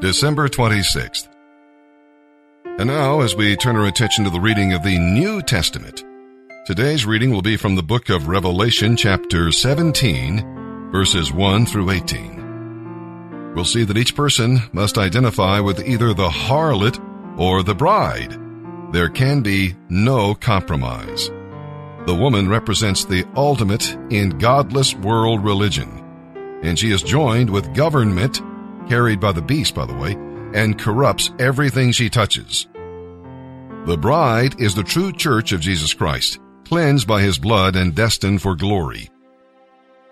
December 0.00 0.48
26th. 0.48 1.26
And 2.78 2.86
now, 2.86 3.20
as 3.20 3.34
we 3.34 3.56
turn 3.56 3.74
our 3.74 3.86
attention 3.86 4.22
to 4.24 4.30
the 4.30 4.38
reading 4.38 4.72
of 4.72 4.84
the 4.84 4.96
New 4.96 5.42
Testament, 5.42 6.04
today's 6.66 7.04
reading 7.04 7.32
will 7.32 7.42
be 7.42 7.56
from 7.56 7.74
the 7.74 7.82
book 7.82 8.08
of 8.08 8.28
Revelation, 8.28 8.96
chapter 8.96 9.50
17, 9.50 10.92
verses 10.92 11.32
1 11.32 11.66
through 11.66 11.90
18. 11.90 13.54
We'll 13.56 13.64
see 13.64 13.82
that 13.82 13.96
each 13.96 14.14
person 14.14 14.60
must 14.72 14.98
identify 14.98 15.58
with 15.58 15.84
either 15.84 16.14
the 16.14 16.28
harlot 16.28 17.00
or 17.36 17.64
the 17.64 17.74
bride. 17.74 18.38
There 18.92 19.08
can 19.08 19.40
be 19.40 19.74
no 19.88 20.36
compromise. 20.36 21.28
The 22.06 22.14
woman 22.14 22.48
represents 22.48 23.04
the 23.04 23.24
ultimate 23.34 23.98
in 24.10 24.38
godless 24.38 24.94
world 24.94 25.44
religion, 25.44 25.90
and 26.62 26.78
she 26.78 26.92
is 26.92 27.02
joined 27.02 27.50
with 27.50 27.74
government 27.74 28.40
carried 28.88 29.20
by 29.20 29.32
the 29.32 29.42
beast, 29.42 29.74
by 29.74 29.86
the 29.86 29.94
way, 29.94 30.12
and 30.54 30.78
corrupts 30.78 31.30
everything 31.38 31.92
she 31.92 32.08
touches. 32.08 32.66
The 33.86 33.98
bride 33.98 34.60
is 34.60 34.74
the 34.74 34.82
true 34.82 35.12
church 35.12 35.52
of 35.52 35.60
Jesus 35.60 35.94
Christ, 35.94 36.38
cleansed 36.64 37.06
by 37.06 37.22
his 37.22 37.38
blood 37.38 37.76
and 37.76 37.94
destined 37.94 38.42
for 38.42 38.54
glory. 38.54 39.08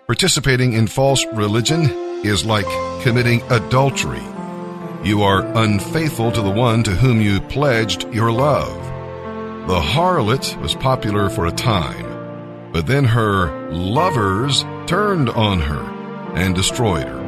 Participating 0.07 0.73
in 0.73 0.87
false 0.87 1.25
religion 1.33 1.89
is 2.25 2.45
like 2.45 2.65
committing 3.03 3.41
adultery. 3.51 4.23
You 5.03 5.21
are 5.21 5.45
unfaithful 5.55 6.31
to 6.31 6.41
the 6.41 6.49
one 6.49 6.83
to 6.83 6.91
whom 6.91 7.21
you 7.21 7.39
pledged 7.41 8.11
your 8.13 8.31
love. 8.31 8.83
The 9.67 9.79
harlot 9.79 10.59
was 10.61 10.75
popular 10.75 11.29
for 11.29 11.45
a 11.45 11.51
time, 11.51 12.71
but 12.71 12.87
then 12.87 13.03
her 13.03 13.69
lovers 13.69 14.63
turned 14.87 15.29
on 15.29 15.59
her 15.59 15.83
and 16.35 16.55
destroyed 16.55 17.03
her. 17.03 17.26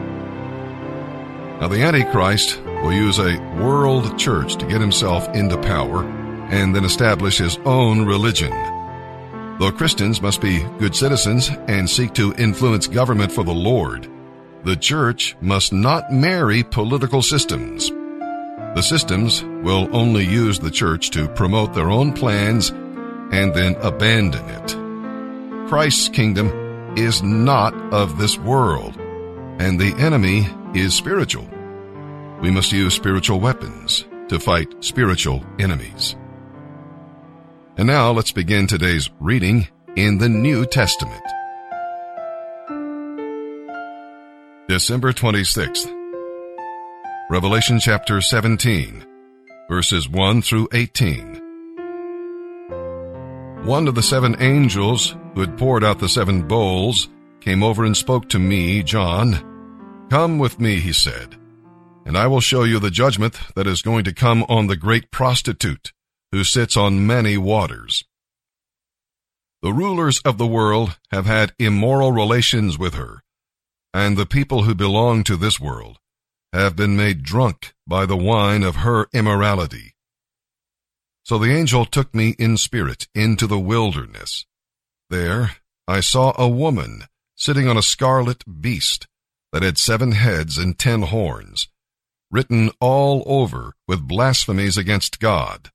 Now, 1.59 1.67
the 1.67 1.81
Antichrist 1.81 2.61
will 2.63 2.93
use 2.93 3.19
a 3.19 3.37
world 3.61 4.17
church 4.17 4.55
to 4.55 4.65
get 4.65 4.79
himself 4.79 5.27
into 5.35 5.57
power 5.57 6.05
and 6.49 6.73
then 6.73 6.85
establish 6.85 7.37
his 7.37 7.57
own 7.65 8.05
religion. 8.05 8.51
Though 9.59 9.73
Christians 9.73 10.21
must 10.21 10.39
be 10.39 10.63
good 10.79 10.95
citizens 10.95 11.49
and 11.67 11.89
seek 11.89 12.13
to 12.13 12.33
influence 12.35 12.87
government 12.87 13.33
for 13.33 13.43
the 13.43 13.51
Lord, 13.51 14.09
the 14.63 14.77
church 14.77 15.35
must 15.41 15.73
not 15.73 16.13
marry 16.13 16.63
political 16.63 17.21
systems. 17.21 17.89
The 17.89 18.81
systems 18.81 19.43
will 19.43 19.93
only 19.93 20.25
use 20.25 20.59
the 20.59 20.71
church 20.71 21.09
to 21.11 21.27
promote 21.27 21.73
their 21.73 21.89
own 21.89 22.13
plans 22.13 22.69
and 22.69 23.53
then 23.53 23.75
abandon 23.81 24.45
it. 24.49 25.67
Christ's 25.67 26.07
kingdom 26.07 26.95
is 26.97 27.21
not 27.21 27.73
of 27.93 28.17
this 28.17 28.37
world, 28.37 28.95
and 29.59 29.77
the 29.77 29.93
enemy 29.97 30.47
is 30.73 30.93
spiritual. 30.93 31.47
We 32.41 32.51
must 32.51 32.71
use 32.71 32.93
spiritual 32.93 33.39
weapons 33.39 34.05
to 34.29 34.39
fight 34.39 34.83
spiritual 34.83 35.43
enemies. 35.59 36.15
And 37.77 37.87
now 37.87 38.11
let's 38.11 38.31
begin 38.31 38.67
today's 38.67 39.09
reading 39.19 39.67
in 39.95 40.17
the 40.17 40.29
New 40.29 40.65
Testament. 40.65 41.23
December 44.69 45.11
26th. 45.11 45.93
Revelation 47.29 47.79
chapter 47.79 48.21
17, 48.21 49.05
verses 49.67 50.07
1 50.07 50.41
through 50.41 50.67
18. 50.73 51.41
One 53.65 53.87
of 53.87 53.95
the 53.95 54.01
seven 54.01 54.35
angels 54.39 55.15
who 55.33 55.41
had 55.41 55.57
poured 55.57 55.83
out 55.83 55.99
the 55.99 56.07
seven 56.07 56.47
bowls 56.47 57.09
came 57.41 57.63
over 57.63 57.83
and 57.83 57.95
spoke 57.95 58.29
to 58.29 58.39
me, 58.39 58.81
John, 58.83 59.45
Come 60.09 60.39
with 60.39 60.59
me, 60.59 60.79
he 60.79 60.91
said, 60.91 61.38
and 62.05 62.17
I 62.17 62.27
will 62.27 62.41
show 62.41 62.63
you 62.63 62.79
the 62.79 62.91
judgment 62.91 63.39
that 63.55 63.67
is 63.67 63.81
going 63.81 64.03
to 64.05 64.13
come 64.13 64.43
on 64.49 64.67
the 64.67 64.75
great 64.75 65.11
prostitute 65.11 65.91
who 66.31 66.43
sits 66.43 66.77
on 66.77 67.07
many 67.07 67.37
waters. 67.37 68.03
The 69.61 69.73
rulers 69.73 70.19
of 70.19 70.37
the 70.37 70.47
world 70.47 70.97
have 71.11 71.25
had 71.25 71.53
immoral 71.59 72.11
relations 72.11 72.77
with 72.79 72.93
her, 72.93 73.21
and 73.93 74.15
the 74.15 74.25
people 74.25 74.63
who 74.63 74.73
belong 74.73 75.23
to 75.25 75.35
this 75.35 75.59
world 75.59 75.97
have 76.53 76.75
been 76.75 76.95
made 76.95 77.23
drunk 77.23 77.73
by 77.85 78.05
the 78.05 78.17
wine 78.17 78.63
of 78.63 78.77
her 78.77 79.07
immorality. 79.13 79.95
So 81.23 81.37
the 81.37 81.51
angel 81.51 81.85
took 81.85 82.15
me 82.15 82.35
in 82.39 82.57
spirit 82.57 83.07
into 83.13 83.45
the 83.45 83.59
wilderness. 83.59 84.45
There 85.09 85.57
I 85.87 85.99
saw 85.99 86.33
a 86.37 86.47
woman 86.47 87.03
sitting 87.35 87.67
on 87.67 87.77
a 87.77 87.83
scarlet 87.83 88.43
beast 88.61 89.07
that 89.51 89.63
had 89.63 89.77
seven 89.77 90.13
heads 90.13 90.57
and 90.57 90.77
ten 90.77 91.01
horns, 91.03 91.67
written 92.31 92.71
all 92.79 93.23
over 93.25 93.73
with 93.87 94.07
blasphemies 94.07 94.77
against 94.77 95.19
God. 95.19 95.71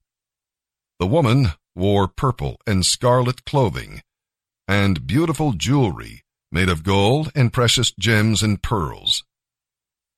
The 0.99 1.07
woman 1.07 1.49
wore 1.75 2.09
purple 2.09 2.61
and 2.67 2.87
scarlet 2.87 3.45
clothing, 3.45 4.03
and 4.69 5.07
beautiful 5.07 5.53
jewelry 5.53 6.23
made 6.53 6.69
of 6.69 6.85
gold 6.85 7.33
and 7.35 7.53
precious 7.53 7.93
gems 7.99 8.43
and 8.43 8.63
pearls. 8.63 9.25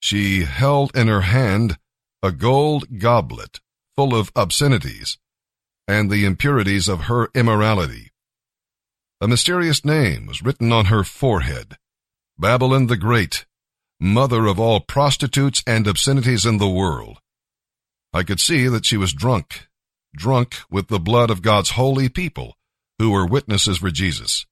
She 0.00 0.44
held 0.44 0.94
in 0.94 1.08
her 1.08 1.22
hand 1.22 1.78
a 2.22 2.30
gold 2.30 2.98
goblet 2.98 3.60
full 3.94 4.14
of 4.14 4.30
obscenities 4.36 5.18
and 5.88 6.10
the 6.10 6.24
impurities 6.24 6.88
of 6.88 7.02
her 7.02 7.30
immorality. 7.34 8.10
A 9.20 9.28
mysterious 9.28 9.84
name 9.84 10.26
was 10.26 10.42
written 10.42 10.72
on 10.72 10.86
her 10.86 11.02
forehead 11.02 11.78
Babylon 12.38 12.86
the 12.86 12.98
Great, 12.98 13.46
mother 14.00 14.46
of 14.46 14.60
all 14.60 14.80
prostitutes 14.80 15.62
and 15.66 15.86
obscenities 15.86 16.44
in 16.44 16.58
the 16.58 16.68
world. 16.68 17.18
I 18.12 18.22
could 18.22 18.40
see 18.40 18.68
that 18.68 18.86
she 18.86 18.96
was 18.96 19.12
drunk, 19.12 19.66
drunk 20.14 20.56
with 20.70 20.88
the 20.88 21.00
blood 21.00 21.30
of 21.30 21.42
God's 21.42 21.70
holy 21.70 22.08
people 22.08 22.56
who 22.98 23.10
were 23.10 23.26
witnesses 23.26 23.78
for 23.78 23.90
Jesus. 23.90 24.46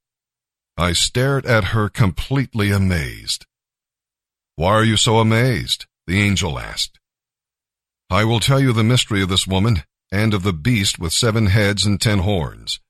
I 0.76 0.92
stared 0.92 1.46
at 1.46 1.64
her 1.66 1.88
completely 1.88 2.70
amazed. 2.70 3.46
Why 4.56 4.72
are 4.72 4.84
you 4.84 4.96
so 4.96 5.18
amazed? 5.18 5.86
The 6.06 6.20
angel 6.20 6.58
asked. 6.58 6.98
I 8.10 8.24
will 8.24 8.40
tell 8.40 8.60
you 8.60 8.72
the 8.72 8.84
mystery 8.84 9.22
of 9.22 9.28
this 9.28 9.46
woman 9.46 9.84
and 10.12 10.34
of 10.34 10.42
the 10.42 10.52
beast 10.52 10.98
with 10.98 11.12
seven 11.12 11.46
heads 11.46 11.86
and 11.86 12.00
ten 12.00 12.20
horns. 12.20 12.80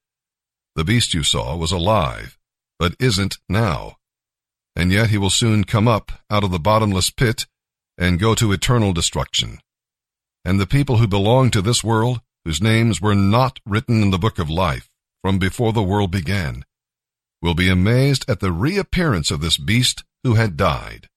The 0.74 0.84
beast 0.84 1.14
you 1.14 1.22
saw 1.22 1.56
was 1.56 1.72
alive, 1.72 2.36
but 2.78 2.96
isn't 2.98 3.38
now 3.48 3.96
and 4.76 4.90
yet 4.90 5.10
he 5.10 5.18
will 5.18 5.30
soon 5.30 5.64
come 5.64 5.86
up 5.86 6.12
out 6.30 6.44
of 6.44 6.50
the 6.50 6.58
bottomless 6.58 7.10
pit 7.10 7.46
and 7.96 8.20
go 8.20 8.34
to 8.34 8.52
eternal 8.52 8.92
destruction. 8.92 9.58
And 10.44 10.60
the 10.60 10.66
people 10.66 10.98
who 10.98 11.06
belong 11.06 11.50
to 11.50 11.62
this 11.62 11.84
world, 11.84 12.20
whose 12.44 12.60
names 12.60 13.00
were 13.00 13.14
not 13.14 13.60
written 13.64 14.02
in 14.02 14.10
the 14.10 14.18
book 14.18 14.38
of 14.38 14.50
life 14.50 14.88
from 15.22 15.38
before 15.38 15.72
the 15.72 15.82
world 15.82 16.10
began, 16.10 16.64
will 17.40 17.54
be 17.54 17.68
amazed 17.68 18.24
at 18.28 18.40
the 18.40 18.52
reappearance 18.52 19.30
of 19.30 19.40
this 19.40 19.56
beast 19.56 20.04
who 20.22 20.34
had 20.34 20.56
died. 20.56 21.08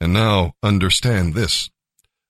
And 0.00 0.12
now 0.12 0.54
understand 0.62 1.34
this. 1.34 1.70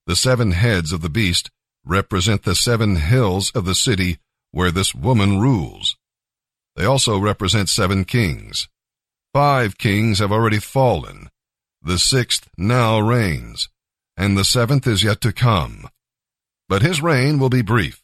The 0.07 0.17
seven 0.17 0.53
heads 0.53 0.93
of 0.93 1.03
the 1.03 1.11
beast 1.11 1.51
represent 1.85 2.45
the 2.45 2.55
seven 2.55 2.97
hills 2.97 3.51
of 3.53 3.65
the 3.65 3.75
city 3.75 4.19
where 4.53 4.71
this 4.71 4.95
woman 4.95 5.41
rules. 5.41 5.97
They 6.77 6.85
also 6.85 7.19
represent 7.19 7.69
seven 7.69 8.05
kings. 8.05 8.69
Five 9.37 9.77
kings 9.77 10.21
have 10.21 10.33
already 10.33 10.59
fallen. 10.59 11.29
The 11.83 11.99
sixth 11.99 12.49
now 12.57 12.99
reigns, 13.01 13.69
and 14.17 14.35
the 14.35 14.47
seventh 14.47 14.87
is 14.87 15.05
yet 15.05 15.21
to 15.21 15.31
come. 15.31 15.91
But 16.71 16.81
his 16.81 17.03
reign 17.03 17.39
will 17.39 17.51
be 17.51 17.61
brief. 17.61 18.03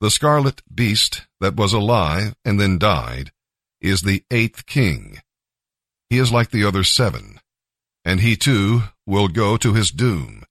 The 0.00 0.08
scarlet 0.08 0.62
beast 0.72 1.26
that 1.40 1.56
was 1.56 1.72
alive 1.72 2.36
and 2.44 2.60
then 2.60 2.78
died 2.78 3.32
is 3.80 4.02
the 4.02 4.22
eighth 4.30 4.66
king. 4.66 5.18
He 6.08 6.18
is 6.18 6.30
like 6.30 6.52
the 6.52 6.64
other 6.64 6.84
seven, 6.84 7.40
and 8.04 8.20
he 8.20 8.36
too 8.36 8.84
will 9.08 9.26
go 9.26 9.56
to 9.56 9.74
his 9.74 9.90
doom. 9.90 10.44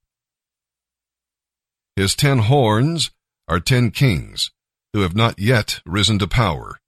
His 1.95 2.15
ten 2.15 2.39
horns 2.39 3.12
are 3.48 3.62
ten 3.62 3.92
kings 3.92 4.51
who 4.92 5.03
have 5.03 5.15
not 5.15 5.39
yet 5.39 5.80
risen 5.86 6.19
to 6.19 6.27
power. 6.27 6.81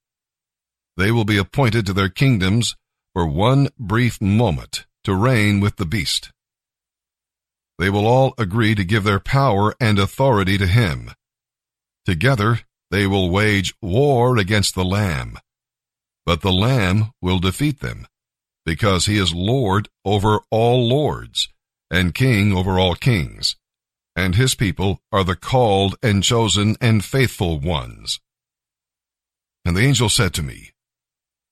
They 0.98 1.10
will 1.10 1.24
be 1.24 1.38
appointed 1.38 1.86
to 1.86 1.94
their 1.94 2.10
kingdoms 2.10 2.76
for 3.14 3.26
one 3.26 3.70
brief 3.78 4.22
moment 4.22 4.86
to 5.04 5.14
reign 5.14 5.60
with 5.60 5.78
the 5.78 5.86
beast. 5.86 6.32
They 7.78 7.90
will 7.90 8.06
all 8.06 8.34
agree 8.38 8.76
to 8.76 8.84
give 8.84 9.04
their 9.04 9.20
power 9.20 9.74
and 9.80 9.98
authority 9.98 10.58
to 10.58 10.68
him. 10.68 11.12
Together 12.06 12.60
they 12.92 13.08
will 13.08 13.30
wage 13.30 13.74
war 13.82 14.38
against 14.38 14.76
the 14.76 14.86
Lamb. 14.86 15.40
But 16.26 16.42
the 16.42 16.52
Lamb 16.52 17.12
will 17.22 17.40
defeat 17.40 17.80
them, 17.80 18.08
because 18.66 19.06
he 19.08 19.18
is 19.18 19.34
Lord 19.34 19.90
over 20.06 20.42
all 20.52 20.88
lords, 20.88 21.50
and 21.90 22.14
King 22.14 22.56
over 22.56 22.78
all 22.78 22.96
kings, 22.96 23.56
and 24.16 24.36
his 24.36 24.54
people 24.54 25.00
are 25.12 25.24
the 25.24 25.36
called 25.36 25.96
and 26.04 26.24
chosen 26.24 26.76
and 26.80 27.04
faithful 27.04 27.60
ones. 27.60 28.20
And 29.66 29.76
the 29.76 29.82
angel 29.82 30.10
said 30.10 30.34
to 30.36 30.44
me, 30.44 30.72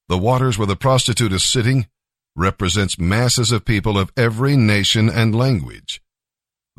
the 0.10 0.18
waters 0.18 0.58
where 0.58 0.68
the 0.68 0.76
prostitute 0.76 1.32
is 1.32 1.44
sitting 1.46 1.88
represents 2.36 3.00
masses 3.00 3.52
of 3.52 3.64
people 3.64 3.98
of 3.98 4.12
every 4.18 4.58
nation 4.58 5.08
and 5.08 5.36
language. 5.36 6.02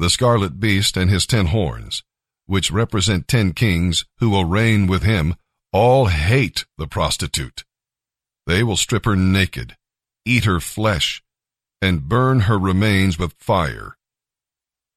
the 0.01 0.11
scarlet 0.11 0.59
beast 0.59 0.97
and 0.97 1.11
his 1.11 1.27
ten 1.27 1.47
horns, 1.47 2.03
which 2.47 2.73
represent 2.73 3.29
ten 3.29 3.53
kings 3.53 4.07
who 4.19 4.31
will 4.31 4.47
reign 4.47 4.87
with 4.87 5.03
him, 5.03 5.37
all 5.73 6.07
hate 6.07 6.65
the 6.79 6.87
prostitute. 6.87 7.65
They 8.47 8.63
will 8.63 8.79
strip 8.79 9.05
her 9.05 9.15
naked, 9.15 9.77
eat 10.25 10.45
her 10.45 10.59
flesh, 10.59 11.23
and 11.83 12.09
burn 12.09 12.41
her 12.41 12.59
remains 12.59 13.19
with 13.19 13.35
fire. 13.39 13.97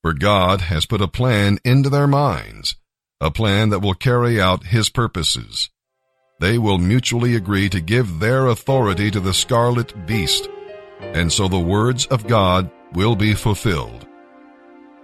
For 0.02 0.14
God 0.14 0.62
has 0.62 0.86
put 0.86 1.02
a 1.02 1.08
plan 1.08 1.60
into 1.64 1.90
their 1.90 2.08
minds, 2.08 2.78
a 3.22 3.30
plan 3.30 3.70
that 3.70 3.80
will 3.80 3.94
carry 3.94 4.42
out 4.42 4.68
his 4.68 4.90
purposes. 4.90 5.70
They 6.44 6.58
will 6.58 6.78
mutually 6.78 7.38
agree 7.38 7.70
to 7.70 7.80
give 7.80 8.20
their 8.20 8.48
authority 8.48 9.10
to 9.12 9.22
the 9.22 9.34
scarlet 9.34 10.06
beast, 10.06 10.50
and 11.00 11.32
so 11.32 11.48
the 11.48 11.58
words 11.58 12.06
of 12.08 12.28
God 12.28 12.70
will 12.92 13.16
be 13.16 13.34
fulfilled. 13.34 14.06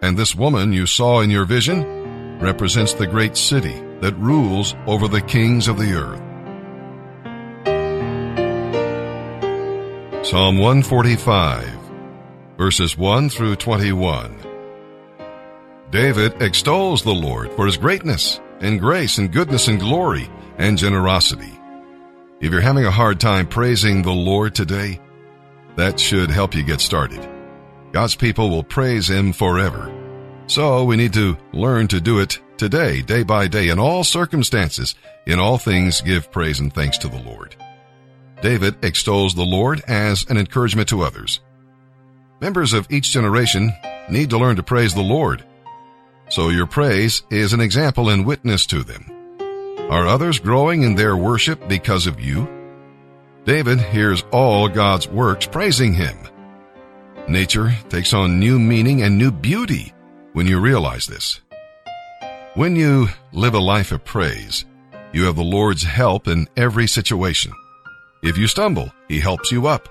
And 0.01 0.17
this 0.17 0.35
woman 0.35 0.73
you 0.73 0.85
saw 0.85 1.21
in 1.21 1.29
your 1.29 1.45
vision 1.45 2.39
represents 2.41 2.93
the 2.93 3.07
great 3.07 3.37
city 3.37 3.81
that 4.01 4.17
rules 4.17 4.75
over 4.85 5.07
the 5.07 5.21
kings 5.21 5.69
of 5.69 5.79
the 5.79 5.93
earth. 5.93 6.19
Psalm 10.25 10.57
145, 10.57 11.69
verses 12.57 12.97
1 12.97 13.29
through 13.29 13.55
21. 13.55 14.37
David 15.89 16.41
extols 16.41 17.01
the 17.01 17.15
Lord 17.15 17.49
for 17.53 17.65
his 17.65 17.77
greatness 17.77 18.41
and 18.59 18.77
grace 18.77 19.17
and 19.17 19.31
goodness 19.31 19.69
and 19.69 19.79
glory 19.79 20.29
and 20.59 20.77
generosity. 20.77 21.59
If 22.39 22.51
you're 22.51 22.61
having 22.61 22.85
a 22.85 22.91
hard 22.91 23.19
time 23.19 23.47
praising 23.47 24.01
the 24.01 24.11
Lord 24.11 24.53
today, 24.53 24.99
that 25.75 25.99
should 25.99 26.29
help 26.29 26.53
you 26.53 26.63
get 26.63 26.81
started. 26.81 27.27
God's 27.91 28.15
people 28.15 28.49
will 28.49 28.63
praise 28.63 29.09
Him 29.09 29.33
forever. 29.33 29.91
So 30.47 30.83
we 30.83 30.97
need 30.97 31.13
to 31.13 31.37
learn 31.53 31.87
to 31.87 32.01
do 32.01 32.19
it 32.19 32.39
today, 32.57 33.01
day 33.01 33.23
by 33.23 33.47
day, 33.47 33.69
in 33.69 33.79
all 33.79 34.03
circumstances. 34.03 34.95
In 35.25 35.39
all 35.39 35.57
things, 35.57 36.01
give 36.01 36.31
praise 36.31 36.59
and 36.59 36.73
thanks 36.73 36.97
to 36.99 37.07
the 37.07 37.21
Lord. 37.21 37.55
David 38.41 38.83
extols 38.83 39.35
the 39.35 39.43
Lord 39.43 39.81
as 39.87 40.25
an 40.29 40.37
encouragement 40.37 40.89
to 40.89 41.03
others. 41.03 41.39
Members 42.41 42.73
of 42.73 42.87
each 42.89 43.11
generation 43.11 43.71
need 44.09 44.29
to 44.29 44.37
learn 44.37 44.55
to 44.55 44.63
praise 44.63 44.93
the 44.93 45.01
Lord. 45.01 45.43
So 46.29 46.49
your 46.49 46.67
praise 46.67 47.23
is 47.29 47.53
an 47.53 47.59
example 47.59 48.09
and 48.09 48.25
witness 48.25 48.65
to 48.67 48.83
them. 48.83 49.18
Are 49.89 50.05
others 50.05 50.37
growing 50.37 50.83
in 50.83 50.93
their 50.93 51.17
worship 51.17 51.67
because 51.67 52.05
of 52.05 52.19
you? 52.19 52.47
David 53.45 53.79
hears 53.79 54.23
all 54.31 54.69
God's 54.69 55.07
works 55.07 55.47
praising 55.47 55.93
him. 55.93 56.15
Nature 57.27 57.73
takes 57.89 58.13
on 58.13 58.39
new 58.39 58.59
meaning 58.59 59.01
and 59.01 59.17
new 59.17 59.31
beauty 59.31 59.91
when 60.33 60.45
you 60.45 60.59
realize 60.59 61.07
this. 61.07 61.41
When 62.53 62.75
you 62.75 63.07
live 63.31 63.55
a 63.55 63.59
life 63.59 63.91
of 63.91 64.05
praise, 64.05 64.65
you 65.11 65.25
have 65.25 65.35
the 65.35 65.43
Lord's 65.43 65.83
help 65.83 66.27
in 66.27 66.47
every 66.55 66.87
situation. 66.87 67.51
If 68.21 68.37
you 68.37 68.45
stumble, 68.45 68.91
He 69.07 69.19
helps 69.19 69.51
you 69.51 69.65
up. 69.65 69.89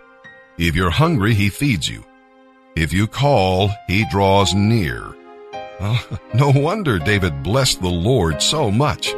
If 0.59 0.77
you're 0.77 0.91
hungry, 0.91 1.35
He 1.35 1.49
feeds 1.49 1.89
you. 1.89 2.05
If 2.77 2.93
you 2.93 3.09
call, 3.09 3.71
He 3.89 4.05
draws 4.11 4.55
near. 4.55 5.13
Well, 5.81 6.01
no 6.35 6.51
wonder 6.51 7.01
David 7.01 7.43
blessed 7.43 7.81
the 7.81 7.89
Lord 7.89 8.41
so 8.43 8.71
much. 8.71 9.13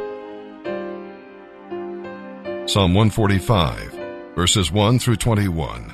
Psalm 2.71 2.93
145, 2.93 4.33
verses 4.33 4.71
1 4.71 4.97
through 4.97 5.17
21. 5.17 5.93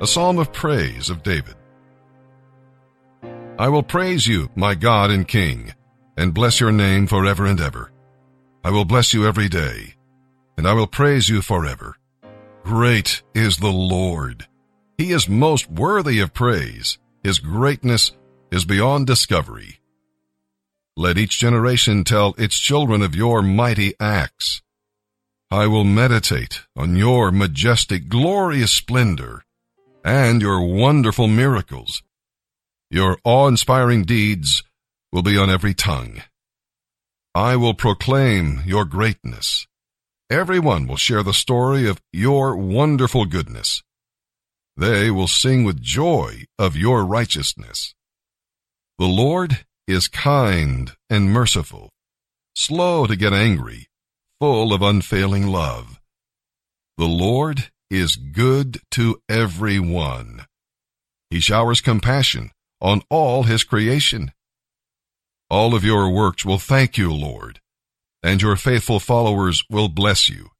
A 0.00 0.06
psalm 0.08 0.40
of 0.40 0.52
praise 0.52 1.08
of 1.08 1.22
David. 1.22 1.54
I 3.60 3.68
will 3.68 3.84
praise 3.84 4.26
you, 4.26 4.50
my 4.56 4.74
God 4.74 5.12
and 5.12 5.28
King, 5.28 5.72
and 6.16 6.34
bless 6.34 6.58
your 6.58 6.72
name 6.72 7.06
forever 7.06 7.46
and 7.46 7.60
ever. 7.60 7.92
I 8.64 8.72
will 8.72 8.86
bless 8.86 9.14
you 9.14 9.24
every 9.24 9.48
day, 9.48 9.94
and 10.56 10.66
I 10.66 10.72
will 10.72 10.88
praise 10.88 11.28
you 11.28 11.42
forever. 11.42 11.94
Great 12.64 13.22
is 13.32 13.58
the 13.58 13.70
Lord. 13.70 14.48
He 14.96 15.12
is 15.12 15.28
most 15.28 15.70
worthy 15.70 16.18
of 16.18 16.34
praise. 16.34 16.98
His 17.22 17.38
greatness 17.38 18.10
is 18.50 18.64
beyond 18.64 19.06
discovery. 19.06 19.78
Let 20.96 21.18
each 21.18 21.38
generation 21.38 22.02
tell 22.02 22.34
its 22.36 22.58
children 22.58 23.00
of 23.00 23.14
your 23.14 23.42
mighty 23.42 23.94
acts. 24.00 24.60
I 25.50 25.66
will 25.66 25.84
meditate 25.84 26.62
on 26.76 26.94
your 26.96 27.30
majestic, 27.32 28.10
glorious 28.10 28.70
splendor 28.70 29.44
and 30.04 30.42
your 30.42 30.60
wonderful 30.60 31.26
miracles. 31.26 32.02
Your 32.90 33.16
awe-inspiring 33.24 34.04
deeds 34.04 34.62
will 35.10 35.22
be 35.22 35.38
on 35.38 35.48
every 35.48 35.72
tongue. 35.72 36.22
I 37.34 37.56
will 37.56 37.72
proclaim 37.72 38.62
your 38.66 38.84
greatness. 38.84 39.66
Everyone 40.28 40.86
will 40.86 40.96
share 40.96 41.22
the 41.22 41.32
story 41.32 41.88
of 41.88 42.02
your 42.12 42.54
wonderful 42.54 43.24
goodness. 43.24 43.82
They 44.76 45.10
will 45.10 45.28
sing 45.28 45.64
with 45.64 45.80
joy 45.80 46.44
of 46.58 46.76
your 46.76 47.06
righteousness. 47.06 47.94
The 48.98 49.06
Lord 49.06 49.64
is 49.86 50.08
kind 50.08 50.92
and 51.08 51.32
merciful, 51.32 51.88
slow 52.54 53.06
to 53.06 53.16
get 53.16 53.32
angry, 53.32 53.88
full 54.40 54.72
of 54.72 54.82
unfailing 54.82 55.46
love. 55.46 56.00
The 56.96 57.06
Lord 57.06 57.70
is 57.90 58.16
good 58.16 58.80
to 58.92 59.20
everyone. 59.28 60.46
He 61.30 61.40
showers 61.40 61.80
compassion 61.80 62.50
on 62.80 63.02
all 63.10 63.44
his 63.44 63.64
creation. 63.64 64.32
All 65.50 65.74
of 65.74 65.84
your 65.84 66.10
works 66.10 66.44
will 66.44 66.58
thank 66.58 66.98
you, 66.98 67.12
Lord 67.12 67.60
and 68.22 68.42
your 68.42 68.56
faithful 68.56 69.00
followers 69.00 69.64
will 69.70 69.88
bless 69.88 70.28
you. 70.28 70.50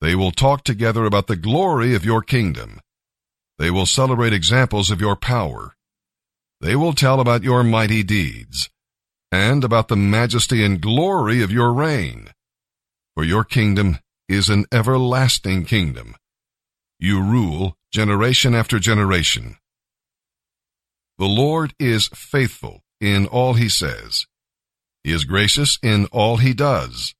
They 0.00 0.14
will 0.14 0.32
talk 0.32 0.64
together 0.64 1.04
about 1.04 1.28
the 1.28 1.36
glory 1.36 1.94
of 1.94 2.04
your 2.04 2.22
kingdom. 2.22 2.80
They 3.58 3.70
will 3.70 3.86
celebrate 3.86 4.32
examples 4.32 4.90
of 4.90 5.00
your 5.00 5.16
power. 5.16 5.74
They 6.60 6.76
will 6.76 6.92
tell 6.92 7.20
about 7.20 7.42
your 7.42 7.62
mighty 7.62 8.02
deeds 8.02 8.68
and 9.30 9.64
about 9.64 9.88
the 9.88 9.96
majesty 9.96 10.64
and 10.64 10.80
glory 10.80 11.42
of 11.42 11.52
your 11.52 11.72
reign. 11.72 12.30
For 13.14 13.24
your 13.24 13.44
kingdom 13.44 13.98
is 14.28 14.48
an 14.48 14.66
everlasting 14.72 15.64
kingdom. 15.64 16.16
You 16.98 17.20
rule 17.22 17.76
generation 17.92 18.54
after 18.54 18.78
generation. 18.78 19.56
The 21.18 21.26
Lord 21.26 21.74
is 21.78 22.08
faithful 22.08 22.82
in 23.00 23.26
all 23.26 23.54
he 23.54 23.68
says 23.68 24.26
he 25.04 25.12
is 25.12 25.24
gracious 25.24 25.78
in 25.82 26.06
all 26.06 26.38
he 26.38 26.54
does. 26.54 27.14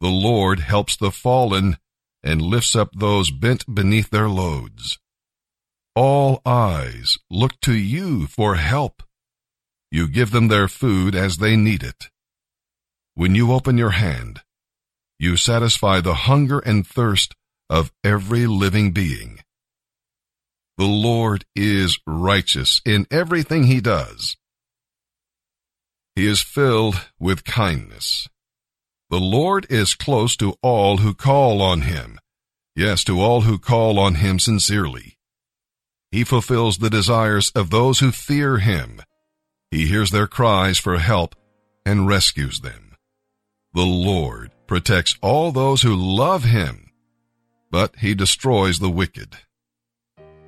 The 0.00 0.10
Lord 0.10 0.60
helps 0.60 0.94
the 0.94 1.10
fallen 1.10 1.78
and 2.22 2.42
lifts 2.42 2.76
up 2.76 2.90
those 2.94 3.30
bent 3.30 3.64
beneath 3.74 4.10
their 4.10 4.28
loads. 4.28 4.98
All 5.96 6.42
eyes 6.44 7.18
look 7.30 7.58
to 7.62 7.72
you 7.72 8.26
for 8.26 8.56
help. 8.56 9.02
You 9.90 10.06
give 10.06 10.30
them 10.30 10.48
their 10.48 10.68
food 10.68 11.14
as 11.14 11.38
they 11.38 11.56
need 11.56 11.82
it. 11.82 12.10
When 13.14 13.34
you 13.34 13.52
open 13.52 13.78
your 13.78 13.90
hand, 13.90 14.42
you 15.22 15.36
satisfy 15.36 16.00
the 16.00 16.14
hunger 16.14 16.58
and 16.58 16.84
thirst 16.84 17.36
of 17.70 17.92
every 18.02 18.44
living 18.44 18.90
being. 18.90 19.38
The 20.76 20.84
Lord 20.84 21.44
is 21.54 22.00
righteous 22.08 22.80
in 22.84 23.06
everything 23.08 23.64
he 23.64 23.80
does. 23.80 24.36
He 26.16 26.26
is 26.26 26.40
filled 26.40 27.06
with 27.20 27.44
kindness. 27.44 28.28
The 29.10 29.20
Lord 29.20 29.64
is 29.70 29.94
close 29.94 30.36
to 30.38 30.56
all 30.60 30.96
who 30.96 31.14
call 31.14 31.62
on 31.62 31.82
him. 31.82 32.18
Yes, 32.74 33.04
to 33.04 33.20
all 33.20 33.42
who 33.42 33.58
call 33.58 34.00
on 34.00 34.16
him 34.16 34.40
sincerely. 34.40 35.18
He 36.10 36.24
fulfills 36.24 36.78
the 36.78 36.90
desires 36.90 37.52
of 37.54 37.70
those 37.70 38.00
who 38.00 38.10
fear 38.10 38.58
him. 38.58 39.00
He 39.70 39.86
hears 39.86 40.10
their 40.10 40.26
cries 40.26 40.78
for 40.78 40.98
help 40.98 41.36
and 41.86 42.08
rescues 42.08 42.60
them. 42.60 42.96
The 43.72 43.86
Lord 43.86 44.51
protects 44.66 45.16
all 45.20 45.52
those 45.52 45.82
who 45.82 45.94
love 45.94 46.44
him, 46.44 46.90
but 47.70 47.96
he 47.96 48.14
destroys 48.14 48.78
the 48.78 48.90
wicked. 48.90 49.36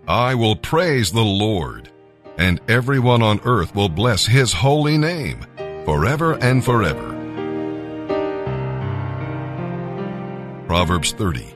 I 0.07 0.35
will 0.35 0.57
praise 0.57 1.13
the 1.13 1.25
Lord, 1.25 1.91
and 2.37 2.61
everyone 2.69 3.23
on 3.23 3.41
earth 3.45 3.75
will 3.75 3.89
bless 3.89 4.27
his 4.27 4.53
holy 4.53 4.99
name 4.99 5.47
forever 5.85 6.35
and 6.35 6.65
forever. 6.65 7.11
Proverbs 10.67 11.13
30, 11.13 11.55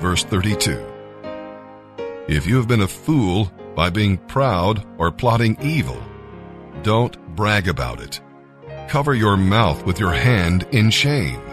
verse 0.00 0.24
32. 0.24 0.84
If 2.28 2.46
you 2.46 2.56
have 2.56 2.68
been 2.68 2.82
a 2.82 2.88
fool 2.88 3.50
by 3.74 3.90
being 3.90 4.16
proud 4.16 4.84
or 4.98 5.10
plotting 5.10 5.56
evil, 5.62 6.00
don't 6.82 7.18
brag 7.34 7.68
about 7.68 8.00
it. 8.00 8.20
Cover 8.88 9.14
your 9.14 9.36
mouth 9.36 9.84
with 9.86 10.00
your 10.00 10.12
hand 10.12 10.66
in 10.72 10.90
shame. 10.90 11.49